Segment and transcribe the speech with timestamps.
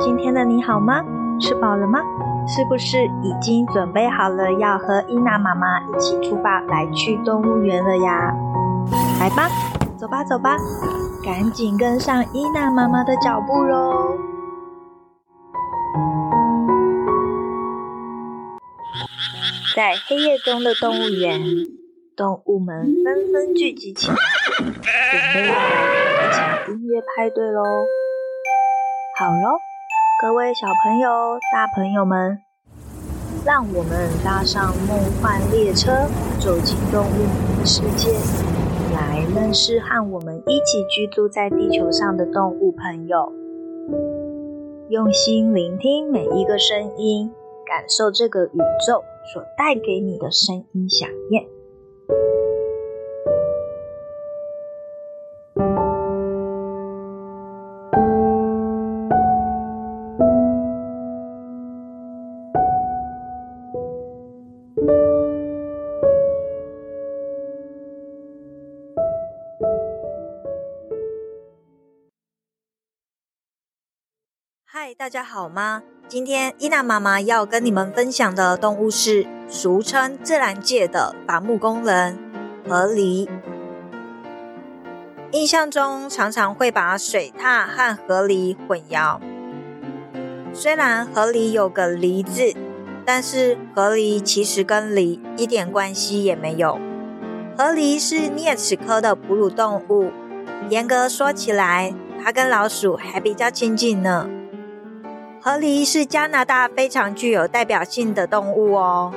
[0.00, 1.04] 今天的你好吗？
[1.40, 2.00] 吃饱了吗？
[2.46, 8.32] 是不是已经准备好了要和伊娜妈妈一起出发来去动物园了呀？
[9.18, 9.48] 来吧，
[9.98, 10.56] 走吧，走吧，
[11.24, 14.16] 赶紧跟上伊娜妈妈的脚步喽！
[19.74, 21.40] 在黑夜中的动物园，
[22.16, 24.16] 动物们纷纷聚集起来，
[24.56, 27.62] 准备要来一场音乐派对喽！
[29.18, 29.58] 好喽，
[30.20, 32.40] 各位小朋友、大朋友们，
[33.46, 35.92] 让我们搭上梦幻列车，
[36.40, 38.10] 走进动物的世界，
[38.92, 43.32] 来认识和我们一起居住在地球上的动物朋友。
[44.88, 47.30] 用心聆听每一个声音，
[47.64, 51.46] 感受这个宇宙所带给你的声音响应。
[75.00, 75.84] 大家好吗？
[76.08, 82.18] 今天伊娜妈妈要跟你们分享的动物是俗称自然界的伐木工人——
[82.68, 83.28] 河狸。
[85.30, 89.20] 印象中常常会把水獭和河狸混淆。
[90.52, 92.52] 虽然河狸有个“狸”字，
[93.06, 96.76] 但是河狸其实跟狸一点关系也没有。
[97.56, 100.10] 河狸是啮齿科的哺乳动物，
[100.68, 104.28] 严格说起来，它跟老鼠还比较亲近呢。
[105.40, 109.12] 河狸是加拿大非常具有代表性的动物哦，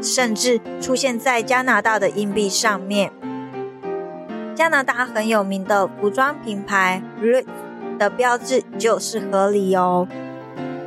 [0.00, 3.10] 甚至出现在加拿大的硬币上面。
[4.54, 7.46] 加拿大很有名的服装品牌 Roots
[7.98, 10.06] 的标志就是河狸哦。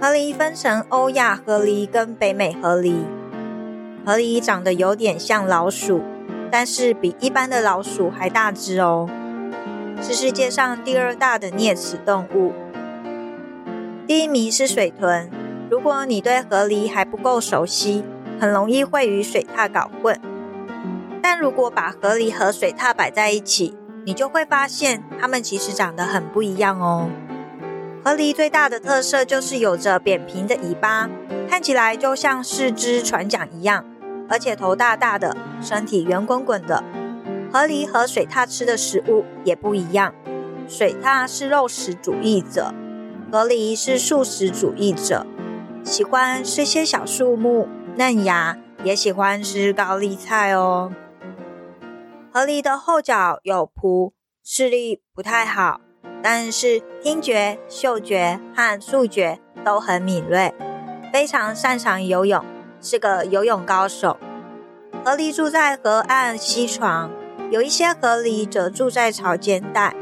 [0.02, 3.04] 河狸分成欧亚河狸跟北美河狸。
[4.06, 6.02] 河狸长得有点像老鼠，
[6.50, 9.10] 但是比一般的老鼠还大只哦，
[10.02, 12.54] 是世界上第二大的啮齿动物。
[14.10, 15.30] 第一名是水豚。
[15.70, 18.04] 如果你对河狸还不够熟悉，
[18.40, 20.20] 很容易会与水獭搞混。
[21.22, 23.78] 但如果把河狸和水獭摆在一起，
[24.08, 27.08] 你就会发现它们其实长得很不一样哦。
[28.04, 31.08] 河狸最大的特色就是有着扁平的尾巴，
[31.48, 33.86] 看起来就像是只船桨一样，
[34.28, 36.84] 而且头大大的，身体圆滚滚的。
[37.54, 40.16] 河狸和水獭吃的食物也不一样，
[40.68, 42.74] 水獭是肉食主义者。
[43.32, 45.24] 河狸是素食主义者，
[45.84, 50.92] 喜欢吃些小树木、嫩芽，也喜欢吃高丽菜哦。
[52.34, 54.14] 河狸的后脚有蹼，
[54.44, 55.80] 视力不太好，
[56.24, 60.52] 但是听觉、嗅觉和触觉都很敏锐，
[61.14, 62.44] 非常擅长游泳，
[62.82, 64.18] 是个游泳高手。
[65.06, 67.12] 河狸住在河岸溪床，
[67.52, 69.96] 有一些河狸则住在草间带。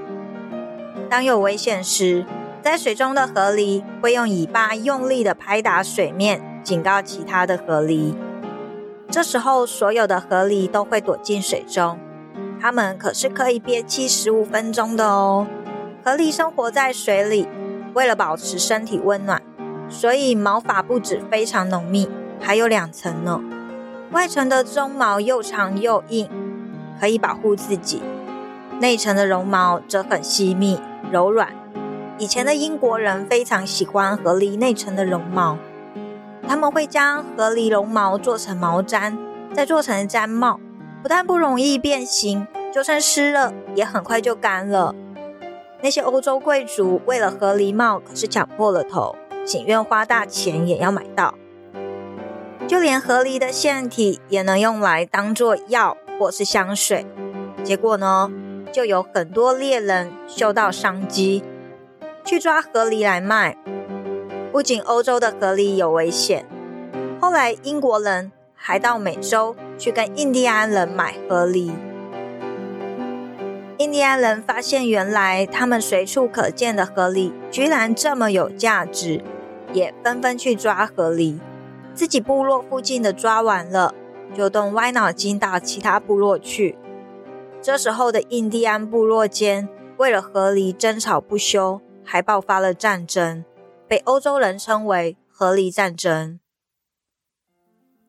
[1.09, 2.25] 当有危险时，
[2.67, 8.13] 在水中的河狸会用尾巴用力地拍打水面，警告其他的河狸。
[9.09, 11.97] 这时候，所有的河狸都会躲进水中。
[12.59, 15.47] 它们可是可以憋气十五分钟的哦。
[16.03, 17.47] 河狸生活在水里，
[17.93, 19.41] 为了保持身体温暖，
[19.87, 22.09] 所以毛发不止非常浓密，
[22.41, 23.39] 还有两层呢。
[24.11, 26.29] 外层的鬃毛又长又硬，
[26.99, 28.01] 可以保护自己；
[28.81, 31.53] 内层的绒毛则很细密、柔软。
[32.19, 35.59] 以前的英国人非常喜欢河狸内层的绒毛，
[36.47, 39.15] 他们会将河狸绒毛做成毛毡，
[39.53, 40.59] 再做成毡帽，
[41.03, 44.95] 不但不容易变形，就算湿了也很快就干了。
[45.81, 51.35] 那些欧洲贵族为了河狸帽可是抢破了头，情愿花大钱也要买到。
[52.67, 57.05] 就连河狸的腺体也能用来当做药或是香水，
[57.63, 58.31] 结果呢，
[58.71, 61.43] 就有很多猎人嗅到商机。
[62.27, 63.55] 去抓河狸来卖，
[64.51, 66.45] 不仅欧洲的河狸有危险，
[67.21, 71.71] 后来英国人还到美洲去跟印第安人买河狸。
[73.77, 79.23] 印第安人发现，原来他们随处可见的河狸居然这么有价值，
[79.71, 81.39] 也纷纷去抓河狸。
[81.93, 83.95] 自己部落附近的抓完了，
[84.35, 86.77] 就动歪脑筋到其他部落去。
[87.61, 91.79] 这时候的印第安部落间为了河狸争吵不休。
[92.07, 93.43] 还爆发了战争，
[93.85, 96.39] 被欧洲人称为“河狸战争”。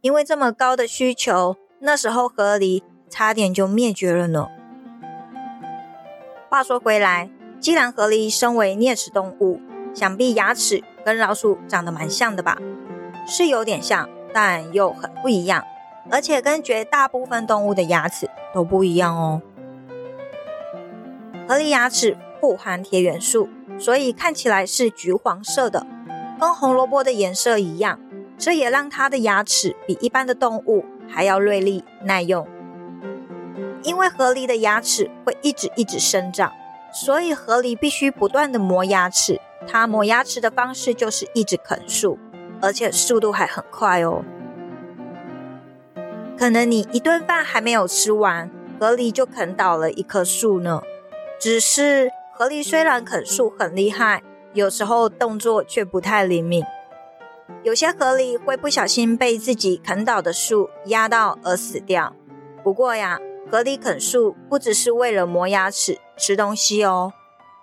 [0.00, 4.46] 因为这么高的需求，那时候河狸差点就灭绝了呢。
[6.48, 7.28] 话说回来，
[7.58, 9.60] 既然河狸身为啮齿动物，
[9.92, 12.56] 想必牙齿跟老鼠长得蛮像的吧？
[13.26, 15.64] 是有点像，但又很不一样，
[16.08, 19.42] 而且跟绝大部分动物的牙齿都不一样哦。
[21.48, 23.48] 河狸牙齿不含铁元素，
[23.78, 25.86] 所以看起来是橘黄色的，
[26.40, 28.00] 跟红萝卜的颜色一样。
[28.36, 32.46] 这也让它的牙齿比一般的动物还要锐利耐用。
[33.82, 36.52] 因为河狸的牙齿会一直一直生长，
[36.92, 39.40] 所以河狸必须不断的磨牙齿。
[39.66, 42.18] 它磨牙齿的方式就是一直啃树，
[42.60, 44.24] 而且速度还很快哦。
[46.38, 48.48] 可能你一顿饭还没有吃完，
[48.78, 50.80] 河狸就啃倒了一棵树呢。
[51.40, 56.62] 只是河狸虽然啃树很厉害，有时候动作却不太灵敏。
[57.64, 62.14] 有些河狸会不小心被自己啃倒的树压到而死掉。
[62.62, 63.18] 不过呀，
[63.50, 67.12] 河狸啃树不只是为了磨牙齿、吃东西哦。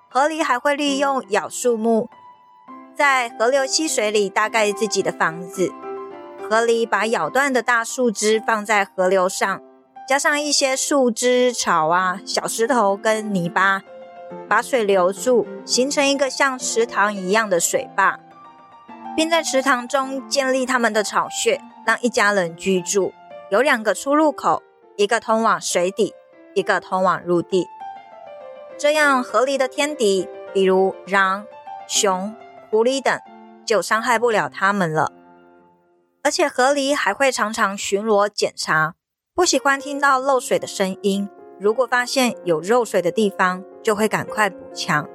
[0.10, 2.10] 河狸还会利用咬树木，
[2.94, 5.71] 在河流溪水里搭盖自己的房子。
[6.50, 9.62] 河狸把咬断的大树枝放在河流上，
[10.06, 13.81] 加上一些树枝、草啊、小石头跟泥巴，
[14.47, 18.19] 把水留住，形成一个像池塘一样的水坝，
[19.15, 23.13] 并在池塘中建立他们的巢穴，让一家人居住。
[23.49, 24.61] 有两个出入口。
[24.97, 26.13] 一个通往水底，
[26.53, 27.67] 一个通往陆地。
[28.77, 31.45] 这样，河狸的天敌，比如狼、
[31.85, 32.33] 熊、
[32.69, 33.19] 狐狸等，
[33.65, 35.11] 就伤害不了它们了。
[36.23, 38.95] 而且，河狸还会常常巡逻检查，
[39.33, 41.27] 不喜欢听到漏水的声音。
[41.57, 45.07] 如果发现有漏水的地方，就会赶快补墙。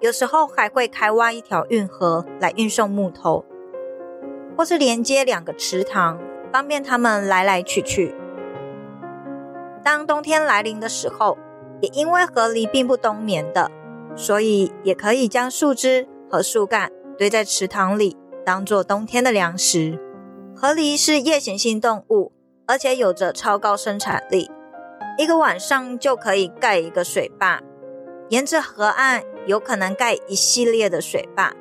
[0.00, 3.44] 有时候还会开挖一条运河来运送木头，
[4.56, 6.20] 或是连接两个池塘，
[6.52, 8.14] 方便它们来来去去。
[9.84, 11.36] 当冬天来临的时候，
[11.80, 13.70] 也因为河狸并不冬眠的，
[14.14, 19.98] 所以也可以将树枝和树干堆在池塘里，当做冬天的粮食。
[20.54, 22.30] 河狸是夜行性动物，
[22.66, 24.48] 而且有着超高生产力，
[25.18, 27.60] 一个晚上就可以盖一个水坝，
[28.30, 31.52] 沿着河岸有可能盖一系列的水坝。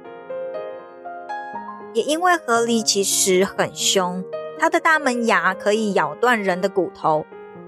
[1.93, 4.23] 也因为河狸其实很凶，
[4.57, 7.25] 它的大门牙可以咬断人的骨头。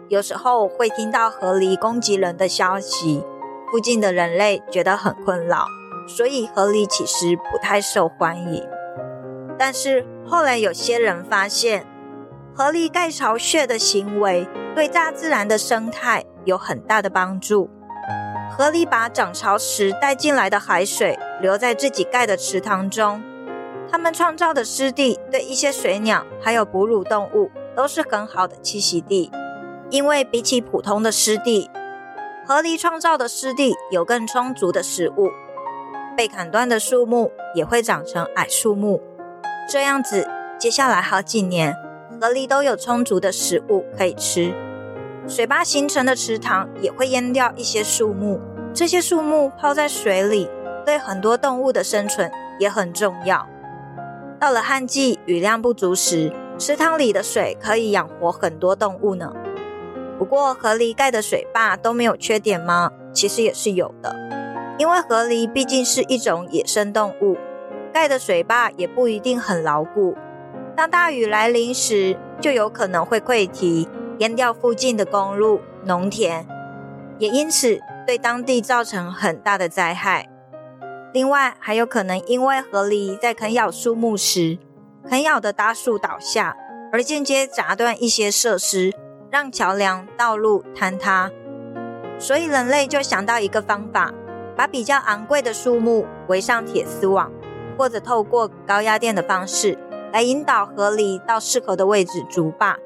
[0.07, 3.25] 有时候会听到河狸攻击人的消息，
[3.69, 5.65] 附近的人类觉得很困扰，
[6.07, 8.63] 所以河狸其实不太受欢迎。
[9.57, 11.85] 但是后来有些人发现，
[12.55, 17.67] 河狸盖巢穴的行为对大自然的生态有很大的帮助。
[18.55, 23.23] 河狸把涨潮时带进来的海水留在自己盖的池塘中，
[23.89, 29.31] 它们创造的湿地对一些水鸟还有哺乳动物都是很好的栖息地。
[29.89, 31.71] 因为比起普通的湿地，
[32.45, 35.31] 河狸创造的湿地有更充足的食物，
[36.15, 39.01] 被砍断的树木也会长成矮树木。
[39.67, 40.27] 这样子，
[40.59, 41.75] 接下来好几年，
[42.23, 44.53] 河狸都有充足的食物可以吃。
[45.27, 48.39] 水坝形成的池塘也会淹掉一些树木，
[48.73, 50.49] 这些树木泡在水里，
[50.85, 53.45] 对很多动物的生存也很重要。
[54.39, 59.33] 到了旱季，雨量不足时，池塘里的水可以养活很多动物呢。
[60.17, 62.89] 不过，河狸盖的水坝都没有缺点吗？
[63.11, 64.15] 其实也是有的，
[64.77, 67.35] 因为河狸毕竟是一种野生动物，
[67.91, 70.15] 盖的水坝也不一定很牢固。
[70.75, 73.87] 当大雨来临时，就有可能会溃堤，
[74.17, 76.45] 淹掉附近的公路、农田，
[77.19, 80.27] 也因此对当地造成很大的灾害。
[81.13, 84.57] 另外，还有可能因为河狸在啃咬树木时，
[85.07, 86.57] 啃咬的大树倒下，
[86.91, 88.93] 而间接砸断一些设施。
[89.29, 91.31] 让桥梁、道路坍塌，
[92.19, 94.13] 所以人类就想到一个方法，
[94.55, 97.31] 把比较昂贵的树木围上铁丝网，
[97.75, 99.75] 或者透过高压电的方式
[100.13, 102.77] 来引导河狸到适合的位置筑坝，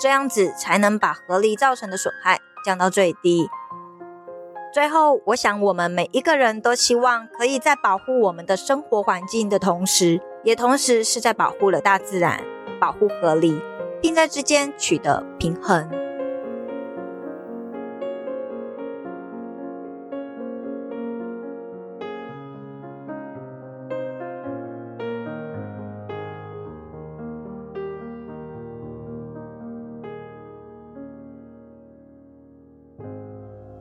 [0.00, 3.50] 这样子才能把河狸造成的损害降到最低。
[4.72, 12.42] 最后，我想我们每一个人都希望可以在保护我们的生活环境的同时，也同时是在保护了大自然，
[12.80, 13.60] 保护河狸。
[14.02, 15.88] 并在之间取得平衡。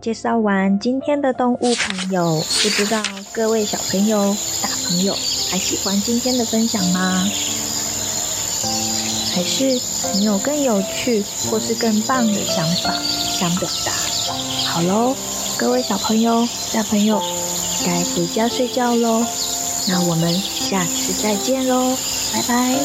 [0.05, 3.01] 介绍完今天的动物朋友，不知道
[3.33, 5.11] 各位小朋友、大朋友
[5.49, 7.27] 还喜欢今天的分享吗？
[9.33, 9.81] 还是
[10.13, 12.93] 你有更有趣或是更棒的想法
[13.31, 13.91] 想表达？
[14.67, 15.15] 好喽，
[15.57, 17.19] 各位小朋友、大朋友，
[17.83, 19.25] 该回家睡觉喽。
[19.89, 21.97] 那我们下次再见喽，
[22.31, 22.77] 拜拜，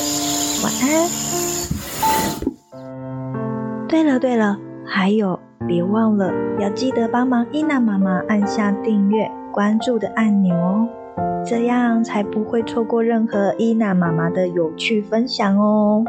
[0.63, 1.11] 晚安。
[3.91, 4.57] 对了对了，
[4.93, 10.89] 还有，别忘了要记得帮忙伊娜妈妈按下订阅、关注的按钮哦，
[11.47, 16.05] 这样才不会错过任何伊娜妈妈的有趣分享哦。